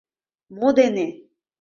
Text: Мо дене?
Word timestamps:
Мо 0.55 0.69
дене? 0.77 1.07